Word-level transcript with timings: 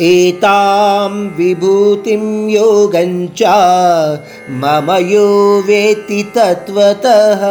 एतां 0.00 1.10
विभूतिं 1.10 2.50
योगञ्च 2.50 3.42
मम 4.50 4.90
यो 5.10 5.26
वेत्ति 5.66 6.22
तत्त्वतः 6.36 7.42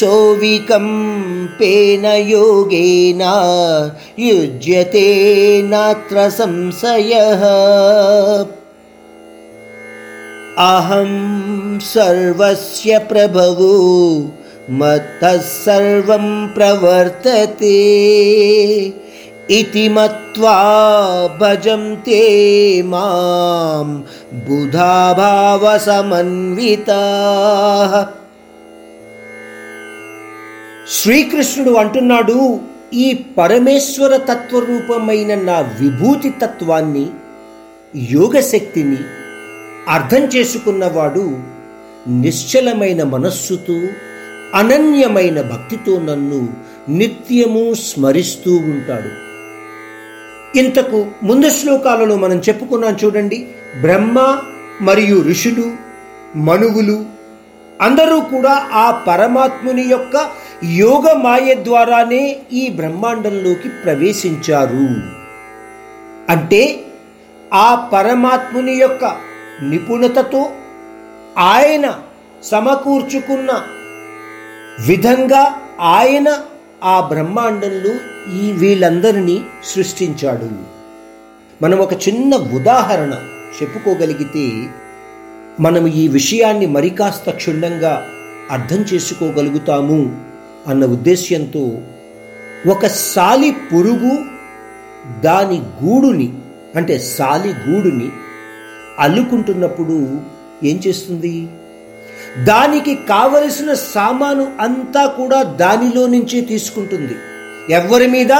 सोऽविकम्पेन 0.00 2.06
योगेन 2.06 3.22
युज्यते 4.18 5.62
नात्र 5.62 6.30
संशयः। 6.30 7.42
अहं 10.58 11.78
सर्वस्य 11.78 12.98
प्रभवो 12.98 13.76
मत्तः 14.70 15.36
सर्वं 15.36 16.48
प्रवर्तते 16.48 17.78
इति 19.51 19.85
मत्वा 19.89 20.55
भजन्ते 21.39 22.21
मां 22.85 23.87
बुधा 24.45 24.93
भावसमन्विताः 26.67 27.93
శ్రీకృష్ణుడు 30.95 31.71
అంటున్నాడు 31.73 32.37
ఈ 32.95 33.05
పరమేశ్వర 33.37 34.11
తత్వరూపమైన 34.27 35.31
నా 35.41 35.57
విభూతి 35.79 36.31
తత్వాన్ని 36.41 37.05
యోగశక్తిని 38.13 38.99
అర్థం 39.89 40.23
చేసుకున్నవాడు 40.35 41.25
నిశ్చలమైన 42.21 43.01
మనస్సుతో 43.15 43.77
అనన్యమైన 44.55 45.37
భక్తితో 45.51 45.93
నన్ను 46.01 46.41
నిత్యము 46.89 47.63
స్మరిస్తూ 47.85 48.53
ఉంటాడు 48.65 49.11
ఇంతకు 50.56 51.06
ముందు 51.22 51.50
శ్లోకాలలో 51.50 52.16
మనం 52.16 52.38
చెప్పుకున్నాం 52.38 52.96
చూడండి 53.04 53.46
బ్రహ్మ 53.80 54.38
మరియు 54.80 55.22
ఋషులు 55.22 55.72
మనువులు 56.36 57.04
అందరూ 57.80 58.20
కూడా 58.20 58.68
ఆ 58.72 58.90
పరమాత్ముని 58.90 59.82
యొక్క 59.82 60.30
యోగ 60.64 61.12
మాయ 61.12 61.54
ద్వారానే 61.54 62.36
ఈ 62.52 62.68
బ్రహ్మాండంలోకి 62.68 63.68
ప్రవేశించారు. 63.68 64.86
అంటే 66.32 66.84
ఆ 67.54 67.90
పరమాత్ముని 67.92 68.72
యొక్క 68.72 69.16
నిపుణతతో 69.62 70.50
ఆయన 71.38 71.94
సమకూర్చుకున్న 72.42 73.62
విధంగా 74.88 75.60
ఆయన 75.80 76.38
ఆ 76.84 77.00
బ్రహ్మాండంలో 77.00 77.92
ఈ 78.40 78.52
వీళ్ళందరినీ 78.52 79.40
సృష్టించాడు. 79.64 80.48
మనం 81.62 81.78
ఒక 81.78 81.92
చిన్న 82.08 82.34
ఉదాహరణ 82.36 83.12
చెప్పుకోగలిగితే 83.56 84.68
మనం 85.60 85.86
ఈ 85.86 86.08
విషయాన్ని 86.08 86.66
మరికాస్త 86.66 87.30
క్షుణ్ణంగా 87.30 88.06
అర్థం 88.50 88.84
చేసుకోగలుగుతాము 88.94 90.16
అన్న 90.68 90.84
ఉద్దేశ్యంతో 90.84 91.82
ఒక 92.70 92.86
సాలి 92.86 93.50
పురుగు 93.50 94.18
దాని 95.20 95.62
గూడుని 95.84 96.32
అంటే 96.76 96.98
సాలి 96.98 97.48
గూడుని 97.48 98.08
అల్లుకుంటున్నప్పుడు 98.98 100.20
ఏం 100.66 100.80
చేస్తుంది? 100.86 101.48
దానికి 102.38 102.94
కావలసిన 102.94 103.74
సామాను 103.74 104.52
అంతా 104.60 105.06
కూడా 105.06 105.42
దానిలో 105.42 106.06
నుంచి 106.06 106.40
తీసుకుంటుంది. 106.40 107.14
ఎవరి 107.70 108.06
మీద 108.06 108.32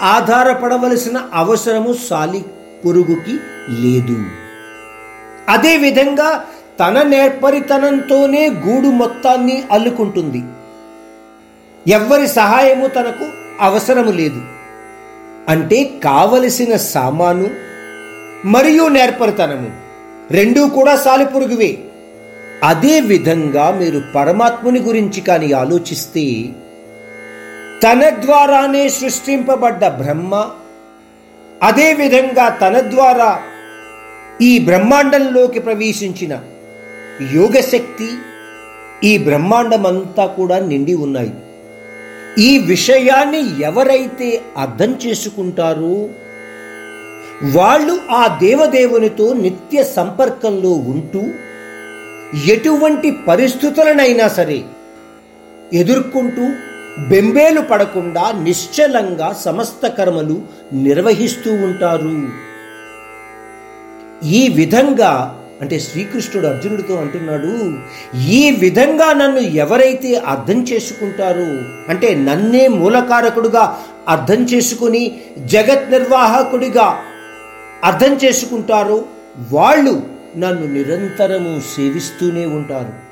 ఆధారపడవలసిన 0.00 1.22
అవసరము 1.34 1.94
సాలి 2.10 2.44
పురుగుకి 2.86 3.38
లేదు. 3.70 4.24
అదేవిధంగా 5.48 6.44
తన 6.80 7.02
నేర్పరితనంతోనే 7.02 8.48
గూడు 8.48 8.86
మొత్తాన్ని 8.86 9.62
అల్లుకుంటుంది. 9.72 10.42
ఎవ్వరి 11.92 12.28
సహాయము 12.28 12.86
తనకు 12.86 13.26
అవసరము 13.60 14.10
లేదు. 14.10 14.42
అంటే 15.48 15.84
కావలసిన 16.04 16.76
సామాను 16.76 17.50
మరియు 18.44 18.88
నేర్పరితనము 18.88 19.70
రెండూ 20.30 20.68
కూడా 20.68 20.96
సాలిపురుగువే 20.96 21.84
అదే 22.62 23.00
విధంగా 23.00 23.70
మీరు 23.70 24.02
పరమాత్ముని 24.14 24.78
గురించి 24.78 25.20
కానీ 25.20 25.52
ఆలోచిస్తే 25.52 26.54
తన 27.82 28.08
ద్వారానే 28.08 28.88
సృష్టింపబడ్డ 28.88 29.88
బ్రహ్మ 29.88 30.50
అదేవిధంగా 31.62 32.48
తన 32.48 32.80
ద్వారా 32.80 33.38
ఈ 34.42 34.58
బ్రహ్మాండంలోకి 34.58 35.60
ప్రవేశించిన 35.60 36.40
యోగశక్తి 37.34 38.10
ఈ 39.04 39.18
బ్రహ్మాండమంతా 39.18 40.26
కూడా 40.26 40.58
నిండి 40.58 40.94
ఉన్నాయి. 40.94 41.32
ఈ 42.38 42.58
విషయాన్ని 42.58 43.62
ఎవరైతే 43.62 44.42
అర్థం 44.56 44.98
చేసుకుంటారో 45.06 46.08
వాళ్ళు 47.42 48.00
ఆ 48.10 48.38
దేవదేవునితో 48.40 49.32
నిత్య 49.32 49.84
సంపర్కంలో 49.84 50.70
ఉంటూ 50.70 51.30
ఎటువంటి 52.34 53.10
పరిస్థితులనైనా 53.28 54.28
సరే 54.28 54.64
ఎదుర్కొంటూ 55.72 56.48
బెంబేలు 57.08 57.60
పడకుండా 57.60 58.32
నిశ్చలంగా 58.42 59.32
సమస్త 59.32 59.86
కర్మలు 59.86 60.42
నిర్వహిస్తూ 60.72 61.50
ఉంటారు. 61.52 62.28
ఈ 64.24 64.48
విధంగా 64.48 65.34
అంటే 65.60 65.78
శ్రీకృష్ణుడు 65.78 66.46
అర్జునుడితో 66.46 66.96
అంటున్నాడు 66.96 67.74
ఈ 68.16 68.50
విధంగా 68.50 69.12
నన్ను 69.12 69.40
ఎవరైతే 69.40 70.14
అర్థం 70.14 70.62
చేసుకుంటారో 70.62 71.48
అంటే 71.88 72.14
నన్నే 72.14 72.68
మూలకారకుడుగా 72.68 73.78
అర్థం 74.08 74.42
చేసుకుని 74.42 75.20
జగత్ 75.46 75.90
నిర్వాహకుడిగా 75.90 76.98
అర్థం 77.84 78.12
చేసుకుంటారో 78.12 79.04
వాళ్ళు 79.52 80.17
నన్ను 80.36 80.72
నిరంతరము 80.72 81.60
సేవిస్తూనే 81.60 82.46
ఉంటారు. 82.46 83.07